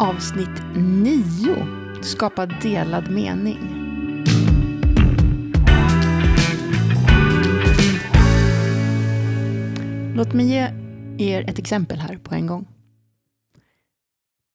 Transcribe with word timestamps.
Avsnitt 0.00 0.62
9. 0.76 2.02
Skapa 2.02 2.46
delad 2.46 3.10
mening. 3.10 3.58
Låt 10.16 10.32
mig 10.32 10.46
ge 10.46 10.68
er 11.18 11.50
ett 11.50 11.58
exempel 11.58 11.98
här 11.98 12.16
på 12.16 12.34
en 12.34 12.46
gång. 12.46 12.68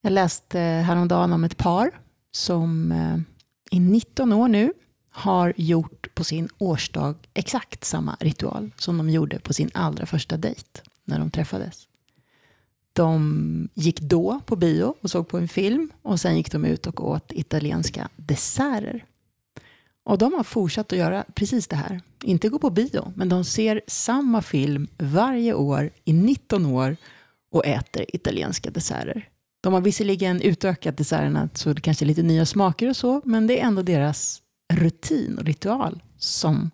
Jag 0.01 0.13
läste 0.13 0.61
eh, 0.61 0.81
häromdagen 0.81 1.33
om 1.33 1.43
ett 1.43 1.57
par 1.57 1.91
som 2.31 2.91
eh, 2.91 3.17
i 3.71 3.79
19 3.79 4.33
år 4.33 4.47
nu 4.47 4.73
har 5.09 5.53
gjort 5.57 6.15
på 6.15 6.23
sin 6.23 6.49
årsdag 6.57 7.15
exakt 7.33 7.83
samma 7.83 8.17
ritual 8.19 8.71
som 8.77 8.97
de 8.97 9.09
gjorde 9.09 9.39
på 9.39 9.53
sin 9.53 9.69
allra 9.73 10.05
första 10.05 10.37
dejt 10.37 10.81
när 11.03 11.19
de 11.19 11.31
träffades. 11.31 11.87
De 12.95 13.69
gick 13.73 14.01
då 14.01 14.39
på 14.45 14.55
bio 14.55 14.95
och 15.01 15.11
såg 15.11 15.27
på 15.27 15.37
en 15.37 15.47
film 15.47 15.91
och 16.01 16.19
sen 16.19 16.37
gick 16.37 16.51
de 16.51 16.65
ut 16.65 16.87
och 16.87 17.09
åt 17.09 17.31
italienska 17.31 18.09
desserter. 18.15 19.05
Och 20.03 20.17
de 20.17 20.33
har 20.33 20.43
fortsatt 20.43 20.91
att 20.91 20.99
göra 20.99 21.25
precis 21.33 21.67
det 21.67 21.75
här. 21.75 22.01
Inte 22.23 22.49
gå 22.49 22.59
på 22.59 22.69
bio, 22.69 23.13
men 23.15 23.29
de 23.29 23.43
ser 23.43 23.81
samma 23.87 24.41
film 24.41 24.87
varje 24.97 25.53
år 25.53 25.89
i 26.03 26.13
19 26.13 26.65
år 26.65 26.97
och 27.51 27.65
äter 27.65 28.05
italienska 28.15 28.71
desserter. 28.71 29.29
De 29.61 29.73
har 29.73 29.81
visserligen 29.81 30.41
utökat 30.41 30.97
desserterna 30.97 31.49
så 31.53 31.73
det 31.73 31.81
kanske 31.81 32.05
är 32.05 32.07
lite 32.07 32.23
nya 32.23 32.45
smaker 32.45 32.89
och 32.89 32.97
så, 32.97 33.21
men 33.25 33.47
det 33.47 33.59
är 33.59 33.65
ändå 33.65 33.81
deras 33.81 34.41
rutin 34.73 35.37
och 35.37 35.45
ritual 35.45 36.03
som 36.17 36.71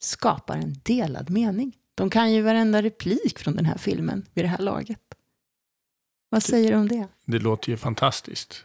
skapar 0.00 0.56
en 0.56 0.76
delad 0.82 1.30
mening. 1.30 1.76
De 1.94 2.10
kan 2.10 2.32
ju 2.32 2.42
varenda 2.42 2.82
replik 2.82 3.38
från 3.38 3.56
den 3.56 3.64
här 3.64 3.78
filmen 3.78 4.24
vid 4.34 4.44
det 4.44 4.48
här 4.48 4.58
laget. 4.58 5.07
Vad 6.28 6.42
säger 6.42 6.70
du 6.70 6.76
om 6.76 6.88
det? 6.88 7.08
Det 7.24 7.38
låter 7.38 7.70
ju 7.70 7.76
fantastiskt. 7.76 8.64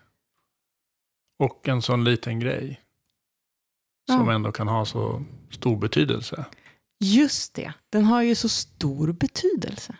Och 1.40 1.68
en 1.68 1.82
sån 1.82 2.04
liten 2.04 2.40
grej. 2.40 2.82
Som 4.12 4.28
Ja. 4.28 4.34
ändå 4.34 4.52
kan 4.52 4.68
ha 4.68 4.86
så 4.86 5.24
stor 5.52 5.78
betydelse. 5.78 6.46
Just 7.00 7.54
det, 7.54 7.74
den 7.90 8.06
har 8.06 8.22
ju 8.22 8.36
så 8.36 8.50
stor 8.50 9.12
betydelse. 9.12 9.98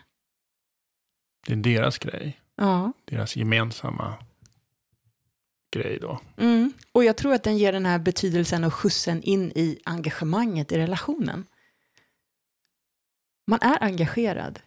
Det 1.46 1.52
är 1.52 1.56
deras 1.56 1.98
grej. 1.98 2.40
Ja. 2.56 2.92
Deras 3.04 3.36
gemensamma 3.36 4.14
grej 5.74 5.98
då. 6.00 6.20
Mm. 6.36 6.72
Och 6.92 7.04
jag 7.04 7.16
tror 7.16 7.34
att 7.34 7.42
den 7.44 7.58
ger 7.58 7.72
den 7.72 7.86
här 7.86 7.98
betydelsen 7.98 8.64
och 8.64 8.74
skjutsen 8.74 9.22
in 9.22 9.52
i 9.54 9.80
engagemanget 9.84 10.72
i 10.72 10.78
relationen. 10.78 11.46
Man 13.46 13.58
är 13.62 13.82
engagerad. 13.82 14.60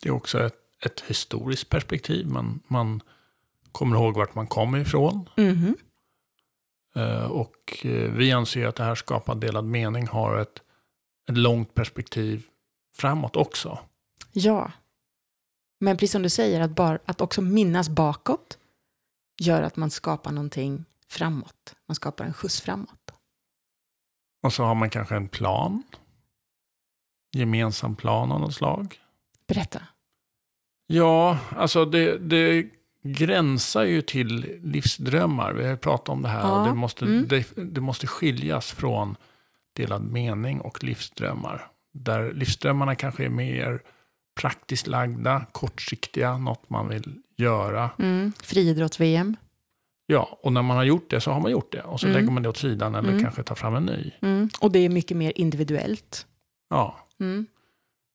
Det 0.00 0.08
är 0.08 0.12
också 0.12 0.38
ett, 0.46 0.54
ett 0.84 1.00
historiskt 1.00 1.68
perspektiv. 1.68 2.26
Man, 2.26 2.60
man 2.68 3.02
kommer 3.72 3.96
ihåg 3.96 4.16
vart 4.16 4.34
man 4.34 4.46
kommer 4.46 4.78
ifrån. 4.78 5.28
Eh, 6.96 7.24
Och 7.24 7.86
eh, 7.86 8.12
vi 8.12 8.32
anser 8.32 8.66
att 8.66 8.76
det 8.76 8.84
här 8.84 8.94
skapar 8.94 9.34
delad 9.34 9.64
mening 9.64 10.06
har 10.06 10.36
ett, 10.38 10.62
ett 11.28 11.38
långt 11.38 11.74
perspektiv 11.74 12.46
framåt 12.96 13.36
också. 13.36 13.78
Ja. 14.32 14.72
Men 15.80 15.96
precis 15.96 16.12
som 16.12 16.22
du 16.22 16.28
säger, 16.30 16.60
att, 16.60 16.70
bara, 16.70 16.98
att 17.04 17.20
också 17.20 17.42
minnas 17.42 17.88
bakåt 17.88 18.58
gör 19.40 19.62
att 19.62 19.76
man 19.76 19.90
skapar 19.90 20.32
någonting 20.32 20.84
framåt. 21.08 21.74
Man 21.86 21.94
skapar 21.94 22.24
en 22.24 22.32
skjuts 22.34 22.60
framåt. 22.60 23.12
Och 24.42 24.52
så 24.52 24.64
har 24.64 24.74
man 24.74 24.90
kanske 24.90 25.16
en 25.16 25.28
plan. 25.28 25.82
Gemensam 27.32 27.96
plan 27.96 28.32
av 28.32 28.40
något 28.40 28.54
slag. 28.54 29.00
Berätta. 29.46 29.82
Ja, 30.86 31.38
alltså 31.56 31.84
det, 31.84 32.18
det 32.18 32.66
gränsar 33.02 33.84
ju 33.84 34.02
till 34.02 34.58
livsdrömmar. 34.62 35.52
Vi 35.52 35.62
har 35.62 35.70
ju 35.70 35.76
pratat 35.76 36.08
om 36.08 36.22
det 36.22 36.28
här. 36.28 36.40
Ja, 36.40 36.60
Och 36.60 36.66
det, 36.68 36.74
måste, 36.74 37.04
mm. 37.04 37.28
det, 37.28 37.46
det 37.56 37.80
måste 37.80 38.06
skiljas 38.06 38.72
från 38.72 39.16
delad 39.76 40.04
mening 40.12 40.60
och 40.60 40.84
livsdrömmar. 40.84 41.66
Där 41.94 42.32
livsdrömmarna 42.32 42.94
kanske 42.94 43.24
är 43.24 43.28
mer 43.28 43.80
praktiskt 44.40 44.86
lagda, 44.86 45.46
kortsiktiga, 45.52 46.38
något 46.38 46.70
man 46.70 46.88
vill 46.88 47.14
göra. 47.36 47.90
Mm. 47.98 48.32
Friidrotts-VM. 48.42 49.36
Ja, 50.06 50.38
och 50.42 50.52
när 50.52 50.62
man 50.62 50.76
har 50.76 50.84
gjort 50.84 51.10
det 51.10 51.20
så 51.20 51.30
har 51.30 51.40
man 51.40 51.50
gjort 51.50 51.72
det. 51.72 51.82
Och 51.82 52.00
så 52.00 52.06
Mm. 52.06 52.18
lägger 52.20 52.30
man 52.32 52.42
det 52.42 52.48
åt 52.48 52.56
sidan 52.56 52.94
eller 52.94 53.08
Mm. 53.10 53.22
kanske 53.22 53.42
tar 53.42 53.54
fram 53.54 53.74
en 53.74 53.86
ny. 53.86 54.10
Mm. 54.22 54.50
Och 54.60 54.72
det 54.72 54.78
är 54.78 54.88
mycket 54.88 55.16
mer 55.16 55.32
individuellt. 55.36 56.26
Ja, 56.70 56.96
Mm. 57.20 57.46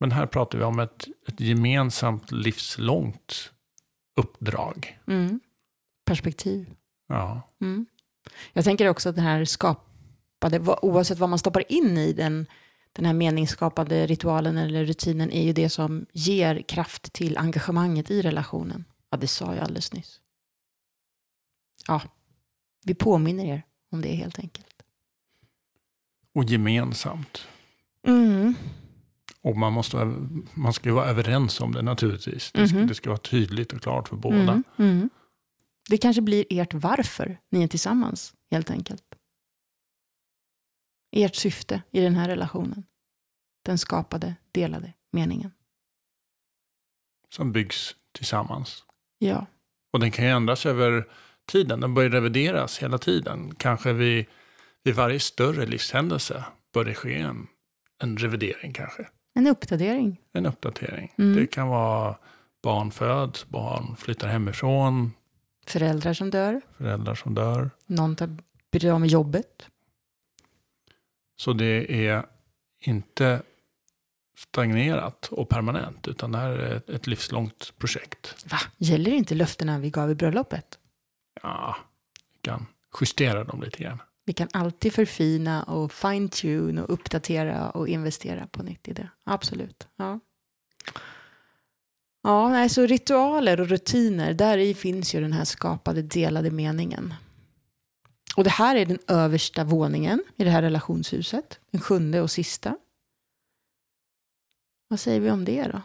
Men 0.02 0.12
här 0.12 0.26
pratar 0.26 0.58
vi 0.58 0.64
om 0.64 0.80
ett, 0.80 1.08
ett 1.28 1.40
gemensamt 1.40 2.32
livslångt 2.32 3.52
uppdrag. 4.16 5.00
Mm. 5.08 5.40
Perspektiv. 6.06 6.74
Ja. 7.08 7.42
Mm. 7.62 7.86
Jag 8.54 8.64
tänker 8.64 8.88
också 8.88 9.10
att 9.10 9.16
den 9.16 9.24
här 9.24 9.46
skapade, 9.46 10.60
oavsett 10.82 11.18
vad 11.18 11.30
man 11.30 11.40
stoppar 11.40 11.72
in 11.72 11.98
i 11.98 12.14
den, 12.14 12.46
den 12.94 13.06
här 13.06 13.14
meningsskapande 13.14 14.08
ritualen 14.08 14.58
eller 14.58 14.86
rutinen, 14.86 15.32
är 15.32 15.44
ju 15.44 15.54
det 15.54 15.70
som 15.70 16.06
ger 16.12 16.62
kraft 16.62 17.14
till 17.14 17.38
engagemanget 17.38 18.12
i 18.12 18.22
relationen. 18.22 18.86
Ja, 19.10 19.18
det 19.18 19.28
sa 19.28 19.56
jag 19.56 19.64
alldeles 19.64 19.94
nyss. 19.94 20.22
Ja, 21.88 22.02
vi 22.86 22.94
påminner 22.94 23.46
er 23.46 23.64
om 23.92 24.02
det 24.02 24.16
helt 24.16 24.40
enkelt. 24.40 24.84
Och 26.34 26.44
gemensamt. 26.44 27.48
Mm. 28.08 28.56
Och 29.44 29.58
man, 29.58 29.74
måste, 29.74 29.98
man 30.54 30.74
ska 30.74 30.90
ju 30.90 30.96
vara 30.96 31.06
överens 31.10 31.62
om 31.62 31.72
det 31.72 31.82
naturligtvis. 31.82 32.52
Det 32.52 32.68
ska, 32.68 32.78
Mhm. 32.78 32.88
det 32.88 32.96
ska 32.96 33.10
vara 33.10 33.20
tydligt 33.20 33.74
och 33.74 33.82
klart 33.82 34.08
för 34.10 34.16
båda. 34.16 34.38
Mm. 34.38 34.64
Mm. 34.78 35.10
Det 35.90 35.98
kanske 35.98 36.22
blir 36.22 36.46
ert 36.50 36.74
varför 36.74 37.38
ni 37.50 37.64
är 37.64 37.68
tillsammans, 37.68 38.34
helt 38.52 38.72
enkelt. 38.72 39.04
Ert 41.16 41.36
syfte 41.36 41.82
i 41.92 42.02
den 42.02 42.16
här 42.16 42.28
relationen. 42.28 42.84
Den 43.66 43.78
skapade, 43.78 44.36
delade 44.52 44.94
meningen. 45.12 45.52
Som 47.30 47.52
byggs 47.52 47.96
tillsammans. 48.12 48.84
Ja. 49.20 49.46
Och 49.94 50.00
den 50.00 50.12
kan 50.12 50.26
ju 50.26 50.32
ändras 50.32 50.66
över 50.66 51.08
tiden. 51.52 51.80
Den 51.80 51.94
bör 51.94 52.04
ju 52.04 52.10
revideras 52.10 52.78
hela 52.80 52.98
tiden. 52.98 53.56
Kanske 53.56 53.94
vid, 53.94 54.26
vid 54.84 54.96
varje 54.96 55.20
större 55.20 55.66
livshändelse 55.66 56.46
bör 56.74 56.86
det 56.86 56.96
ske 56.96 57.16
en, 57.18 57.48
en 58.04 58.18
revidering 58.18 58.74
kanske. 58.74 59.10
En 59.34 59.48
uppdatering. 59.48 60.22
En 60.34 60.46
uppdatering. 60.46 61.14
Mm. 61.18 61.36
Det 61.36 61.48
kan 61.48 61.68
vara 61.68 62.18
barn 62.64 62.92
föds, 62.92 63.48
barn 63.48 63.96
flyttar 63.96 64.28
hemifrån, 64.28 65.12
Föräldrar 65.66 66.14
som 66.14 66.30
dör. 66.30 66.62
föräldrar 66.78 67.16
som 67.16 67.36
dör. 67.36 67.70
Någon 67.86 68.16
tar 68.16 68.38
blir 68.72 68.92
av 68.92 69.00
med 69.02 69.10
jobbet. 69.10 69.66
Så 71.36 71.54
det 71.54 72.06
är 72.08 72.26
inte 72.80 73.42
stagnerat 74.38 75.28
och 75.32 75.50
permanent, 75.50 76.08
utan 76.08 76.32
det 76.32 76.38
här 76.38 76.52
är 76.52 76.76
ett, 76.76 76.90
ett 76.90 77.08
livslångt 77.08 77.74
projekt. 77.78 78.46
Va? 78.52 78.58
Gäller 78.78 79.12
inte 79.12 79.36
löftena 79.36 79.80
vi 79.80 79.90
gav 79.90 80.12
i 80.12 80.16
bröllopet? 80.16 80.80
Ja, 81.42 81.76
vi 82.34 82.40
kan 82.42 82.66
justera 83.02 83.44
dem 83.44 83.62
lite 83.62 83.84
grann. 83.84 84.02
Vi 84.26 84.34
kan 84.34 84.48
alltid 84.54 84.94
förfina 84.94 85.64
och 85.64 85.92
fine-tune 85.92 86.82
och 86.82 86.94
uppdatera 86.94 87.70
och 87.70 87.88
investera 87.88 88.48
på 88.48 88.64
nytt 88.64 88.88
i 88.88 88.94
det. 88.94 89.10
Absolut. 89.24 89.88
Ja. 89.96 90.20
Ja, 92.24 92.50
nej, 92.50 92.70
så 92.70 92.86
ritualer 92.86 93.62
och 93.62 93.68
rutiner, 93.68 94.34
där 94.34 94.58
i 94.58 94.74
finns 94.74 95.16
ju 95.16 95.22
den 95.22 95.34
här 95.34 95.46
skapade 95.46 96.02
delade 96.02 96.52
meningen. 96.52 97.14
Och 98.36 98.44
det 98.44 98.50
här 98.50 98.76
är 98.76 98.86
den 98.86 99.00
översta 99.08 99.64
våningen 99.64 100.24
i 100.36 100.44
det 100.44 100.50
här 100.50 100.62
relationshuset. 100.62 101.60
Den 101.72 101.82
sjunde 101.82 102.22
och 102.22 102.32
sista. 102.32 102.78
Vad 104.88 105.00
säger 105.00 105.20
vi 105.20 105.32
om 105.32 105.46
det 105.46 105.64
då? 105.64 105.82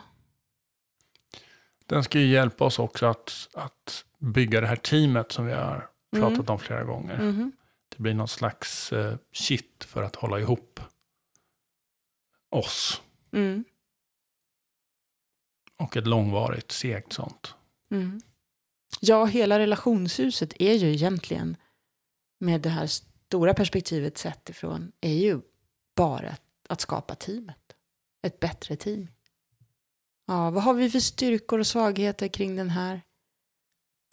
Den 1.86 2.04
ska 2.04 2.18
ju 2.18 2.26
hjälpa 2.26 2.64
oss 2.64 2.78
också 2.78 3.06
att, 3.06 3.48
att 3.54 4.04
bygga 4.18 4.60
det 4.60 4.66
här 4.66 4.76
teamet 4.76 5.32
som 5.32 5.46
vi 5.46 5.52
har 5.52 5.88
pratat 6.12 6.32
Mm. 6.38 6.46
om 6.50 6.58
flera 6.58 6.84
gånger. 6.84 7.18
Mhm. 7.18 7.52
Det 7.96 8.02
blir 8.02 8.14
någon 8.14 8.28
slags 8.28 8.92
eh, 8.92 9.16
kitt 9.32 9.84
för 9.84 10.02
att 10.02 10.16
hålla 10.16 10.40
ihop 10.40 10.80
oss. 12.50 13.02
Mm. 13.32 13.64
Och 15.76 15.96
ett 15.96 16.06
långvarigt, 16.06 16.72
segt 16.72 17.12
sånt. 17.12 17.54
Mm. 17.90 18.20
Ja, 19.00 19.24
hela 19.24 19.58
relationshuset 19.58 20.52
är 20.58 20.72
ju 20.72 20.92
egentligen 20.92 21.56
med 22.38 22.60
det 22.60 22.68
här 22.68 22.86
stora 22.86 23.54
perspektivet 23.54 24.18
sett 24.18 24.48
ifrån 24.48 24.92
är 25.00 25.14
ju 25.14 25.40
bara 25.96 26.28
att, 26.28 26.42
att 26.68 26.80
skapa 26.80 27.14
teamet. 27.14 27.76
Ett 28.22 28.40
bättre 28.40 28.76
team. 28.76 29.08
Ja, 30.26 30.50
vad 30.50 30.62
har 30.62 30.74
vi 30.74 30.90
för 30.90 31.00
styrkor 31.00 31.58
och 31.58 31.66
svagheter 31.66 32.28
kring 32.28 32.56
den 32.56 32.70
här? 32.70 33.02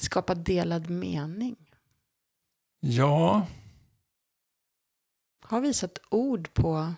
Skapa 0.02 0.36
delad 0.36 0.90
mening. 0.90 1.56
Ja, 2.80 3.48
Har 5.54 5.62
vi 5.62 5.74
satt 5.74 6.00
ord 6.10 6.54
på 6.54 6.94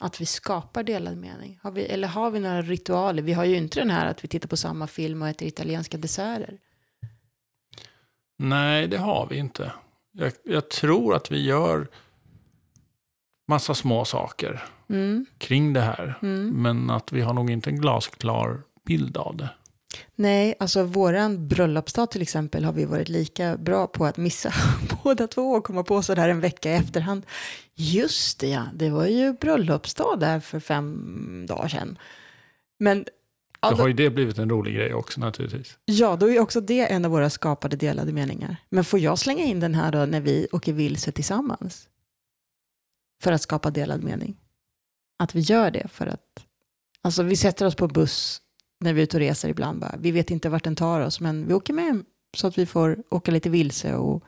att 0.00 0.20
vi 0.20 0.26
skapar 0.26 0.82
delad 0.82 1.16
mening? 1.16 1.58
Har 1.62 1.70
vi, 1.70 1.84
eller 1.84 2.08
har 2.08 2.30
vi 2.30 2.40
några 2.40 2.62
ritualer? 2.62 3.22
Vi 3.22 3.32
har 3.32 3.44
ju 3.44 3.56
inte 3.56 3.80
den 3.80 3.90
här 3.90 4.06
att 4.06 4.24
vi 4.24 4.28
tittar 4.28 4.48
på 4.48 4.56
samma 4.56 4.86
film 4.86 5.22
och 5.22 5.28
äter 5.28 5.48
italienska 5.48 5.98
desserter. 5.98 6.58
Nej, 8.38 8.88
det 8.88 8.98
har 8.98 9.26
vi 9.26 9.36
inte. 9.36 9.72
Jag, 10.12 10.32
jag 10.44 10.70
tror 10.70 11.14
att 11.14 11.30
vi 11.30 11.42
gör 11.42 11.88
massa 13.48 13.74
små 13.74 14.04
saker 14.04 14.64
Mm. 14.88 15.26
kring 15.38 15.72
det 15.72 15.80
här. 15.80 16.18
Mm. 16.22 16.62
Men 16.62 16.90
att 16.90 17.12
vi 17.12 17.20
har 17.20 17.34
nog 17.34 17.50
inte 17.50 17.70
en 17.70 17.80
glasklar 17.80 18.60
bild 18.84 19.16
av 19.16 19.36
det. 19.36 19.50
Nej, 20.14 20.54
alltså 20.60 20.82
våran 20.82 21.48
bröllopsdag 21.48 22.10
till 22.10 22.22
exempel 22.22 22.64
har 22.64 22.72
vi 22.72 22.84
varit 22.84 23.08
lika 23.08 23.56
bra 23.56 23.86
på 23.86 24.04
att 24.06 24.16
missa 24.16 24.52
båda 25.04 25.26
två 25.26 25.50
och 25.52 25.64
komma 25.64 25.82
på 25.82 26.02
sådär 26.02 26.28
en 26.28 26.40
vecka 26.40 26.70
i 26.70 26.74
efterhand. 26.74 27.26
Just 27.74 28.38
det 28.40 28.48
ja, 28.48 28.66
det 28.74 28.90
var 28.90 29.06
ju 29.06 29.32
bröllopsdag 29.32 30.20
där 30.20 30.40
för 30.40 30.60
fem 30.60 31.46
dagar 31.48 31.68
sedan. 31.68 31.98
Men 32.78 33.04
ja, 33.60 33.70
Då 33.70 33.76
då, 33.76 33.82
har 33.82 33.88
ju 33.88 33.94
det 33.94 34.10
blivit 34.10 34.38
en 34.38 34.50
rolig 34.50 34.74
grej 34.74 34.94
också 34.94 35.20
naturligtvis. 35.20 35.78
ja, 35.84 36.16
då 36.16 36.30
är 36.30 36.38
också 36.40 36.60
det 36.60 36.92
en 36.92 37.04
av 37.04 37.10
våra 37.10 37.30
skapade 37.30 37.76
delade 37.76 38.12
meningar. 38.12 38.56
Men 38.70 38.84
får 38.84 38.98
jag 39.00 39.18
slänga 39.18 39.44
in 39.44 39.60
den 39.60 39.74
här 39.74 39.92
då 39.92 39.98
när 40.06 40.20
vi 40.20 40.48
åker 40.52 40.72
vilse 40.72 41.12
tillsammans? 41.12 41.88
För 43.22 43.32
att 43.32 43.42
skapa 43.42 43.70
delad 43.70 44.02
mening. 44.04 44.36
Att 45.18 45.34
vi 45.34 45.40
gör 45.40 45.70
det 45.70 45.88
för 45.88 46.06
att, 46.06 46.44
alltså 47.02 47.22
vi 47.22 47.36
sätter 47.36 47.66
oss 47.66 47.74
på 47.74 47.88
buss 47.88 48.41
när 48.82 48.92
vi 48.92 49.00
är 49.00 49.04
ute 49.04 49.16
och 49.16 49.20
reser 49.20 49.48
ibland 49.48 49.80
bara. 49.80 49.94
Vi 49.98 50.10
vet 50.10 50.30
inte 50.30 50.48
vart 50.48 50.64
den 50.64 50.76
tar 50.76 51.00
oss, 51.00 51.20
men 51.20 51.46
vi 51.46 51.54
åker 51.54 51.72
med 51.74 52.04
så 52.36 52.46
att 52.46 52.58
vi 52.58 52.66
får 52.66 53.02
åka 53.10 53.30
lite 53.30 53.50
vilse 53.50 53.94
och 53.94 54.24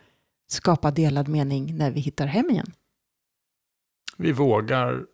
skapa 0.47 0.91
delad 0.91 1.29
mening 1.29 1.77
när 1.77 1.91
vi 1.91 2.01
hittar 2.01 2.27
hem 2.27 2.51
igen. 2.51 2.73
Vi 4.17 4.33
vågar 4.33 5.07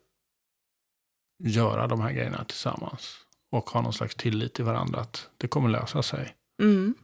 göra 1.38 1.86
de 1.86 2.00
här 2.00 2.12
grejerna 2.12 2.44
tillsammans. 2.44 3.16
Och 3.52 3.70
ha 3.70 3.82
någon 3.82 3.92
slags 3.92 4.14
tillit 4.14 4.54
till 4.54 4.64
varandra 4.64 5.00
att 5.00 5.28
det 5.36 5.48
kommer 5.48 5.68
lösa 5.68 6.02
sig. 6.02 6.34
Mm. 6.62 6.94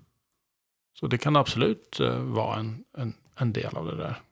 Så 1.00 1.06
det 1.06 1.19
kan 1.19 1.37
absolut 1.37 2.00
eh, 2.00 2.19
vara 2.19 2.59
en, 2.59 2.85
en, 2.99 3.15
en 3.37 3.53
del 3.53 3.77
av 3.77 3.87
det 3.87 3.97
där. 3.97 4.23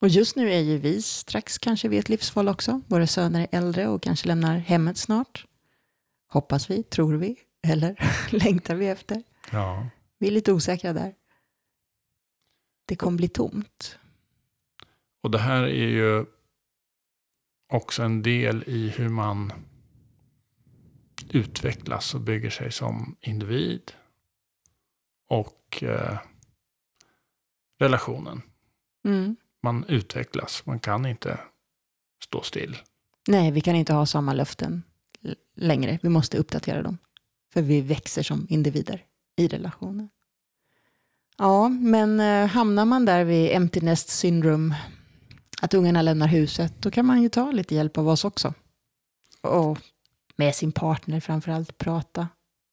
Och 0.00 0.08
just 0.08 0.36
nu 0.36 0.52
är 0.52 0.60
ju 0.60 0.78
vi 0.78 1.02
strax 1.02 1.58
kanske 1.58 1.88
vid 1.88 1.98
ett 1.98 2.08
livsval 2.08 2.48
också. 2.48 2.80
Våra 2.86 3.06
söner 3.06 3.40
är 3.40 3.58
äldre 3.58 3.88
och 3.88 4.02
kanske 4.02 4.28
lämnar 4.28 4.58
hemmet 4.58 4.98
snart. 4.98 5.46
Hoppas 6.32 6.70
vi, 6.70 6.82
tror 6.82 7.14
vi, 7.14 7.36
eller 7.62 7.96
längtar 8.44 8.74
vi 8.74 8.88
efter. 8.88 9.22
Ja. 9.52 9.88
Vi 10.18 10.26
är 10.26 10.30
lite 10.30 10.52
osäkra 10.52 10.92
där. 10.92 11.14
Det 12.84 12.96
kommer 12.96 13.16
bli 13.16 13.28
tomt. 13.28 13.98
Och 15.22 15.30
det 15.30 15.38
här 15.38 15.62
är 15.62 15.88
ju 15.88 16.24
också 17.72 18.02
en 18.02 18.22
del 18.22 18.64
i 18.66 18.88
hur 18.88 19.08
man 19.08 19.52
utvecklas 21.30 22.14
och 22.14 22.20
bygger 22.20 22.50
sig 22.50 22.72
som 22.72 23.16
individ. 23.20 23.92
Och 25.28 25.82
eh, 25.82 26.18
relationen. 27.78 28.42
Mm. 29.04 29.36
Man 29.62 29.84
utvecklas, 29.84 30.66
man 30.66 30.80
kan 30.80 31.06
inte 31.06 31.40
stå 32.24 32.42
still. 32.42 32.76
Nej, 33.28 33.50
vi 33.50 33.60
kan 33.60 33.76
inte 33.76 33.92
ha 33.92 34.06
samma 34.06 34.32
löften 34.32 34.82
längre. 35.56 35.98
Vi 36.02 36.08
måste 36.08 36.38
uppdatera 36.38 36.82
dem. 36.82 36.98
För 37.52 37.62
vi 37.62 37.80
växer 37.80 38.22
som 38.22 38.46
individer 38.50 39.04
i 39.36 39.48
relationen. 39.48 40.08
Ja, 41.38 41.68
men 41.68 42.20
eh, 42.20 42.46
hamnar 42.46 42.84
man 42.84 43.04
där 43.04 43.24
vid 43.24 43.50
empty 43.56 43.80
nest 43.80 44.08
syndrome, 44.08 44.76
att 45.62 45.74
ungarna 45.74 46.02
lämnar 46.02 46.26
huset, 46.26 46.74
då 46.78 46.90
kan 46.90 47.06
man 47.06 47.22
ju 47.22 47.28
ta 47.28 47.50
lite 47.50 47.74
hjälp 47.74 47.98
av 47.98 48.08
oss 48.08 48.24
också. 48.24 48.54
Och 49.40 49.78
med 50.36 50.54
sin 50.54 50.72
partner 50.72 51.20
framförallt, 51.20 51.78
prata, 51.78 52.28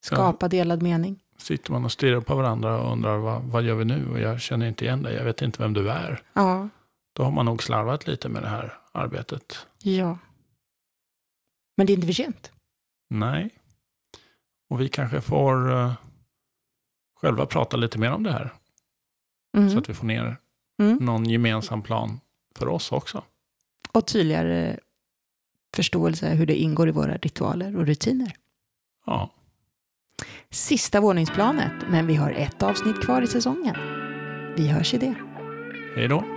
skapa 0.06 0.48
delad 0.48 0.82
mening. 0.82 1.20
Sitter 1.38 1.72
man 1.72 1.86
och 1.86 1.92
stirrar 1.92 2.22
på 2.22 2.36
varandra 2.36 2.82
och 2.82 2.92
undrar 2.92 3.18
vad, 3.18 3.42
vad 3.44 3.64
gör 3.64 3.76
vi 3.76 3.86
nu? 3.86 4.08
Och 4.12 4.20
jag 4.20 4.42
känner 4.42 4.68
inte 4.68 4.86
igen 4.86 5.04
dig, 5.04 5.16
jag 5.16 5.24
vet 5.24 5.42
inte 5.42 5.62
vem 5.62 5.74
du 5.74 5.90
är. 5.92 6.22
Ja, 6.34 6.70
Då 7.14 7.24
har 7.24 7.32
man 7.32 7.46
nog 7.46 7.64
slarvat 7.64 8.08
lite 8.08 8.30
med 8.30 8.44
det 8.44 8.50
här 8.50 8.74
arbetet. 8.92 9.58
ja. 9.84 10.18
Men 11.78 11.88
det 11.88 11.94
är 11.94 11.96
inte 11.96 12.08
för 12.08 12.14
sent. 12.14 12.52
Nej. 13.10 13.50
Och 14.70 14.82
vi 14.82 14.90
kanske 14.90 15.22
får 15.22 15.72
eh, 15.72 15.94
själva 17.22 17.46
prata 17.46 17.78
lite 17.78 18.00
mer 18.00 18.12
om 18.12 18.24
det 18.24 18.32
här. 18.32 18.54
Mm. 19.58 19.70
Så 19.70 19.78
att 19.78 19.90
vi 19.90 19.94
får 19.94 20.08
ner 20.08 20.38
Mm. 20.82 20.98
någon 20.98 21.26
gemensam 21.30 21.82
plan 21.82 22.20
för 22.56 22.68
oss 22.68 22.92
också. 22.92 23.24
Och 23.92 24.08
tydligare 24.08 24.80
förståelse 25.76 26.30
hur 26.30 26.46
det 26.46 26.56
ingår 26.56 26.88
i 26.90 26.92
våra 26.92 27.18
ritualer 27.18 27.78
och 27.78 27.86
rutiner. 27.86 28.36
Ja, 29.06 29.34
Sista 30.50 31.02
våningsplanet, 31.02 31.72
men 31.90 32.08
vi 32.08 32.16
har 32.16 32.32
ett 32.32 32.64
avsnitt 32.64 33.02
kvar 33.06 33.22
i 33.22 33.28
säsongen. 33.28 33.76
Vi 34.58 34.68
hörs 34.68 34.94
i 34.94 34.98
det. 34.98 35.16
hej 35.96 36.08
då. 36.08 36.37